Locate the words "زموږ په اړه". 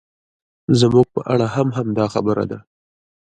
0.79-1.47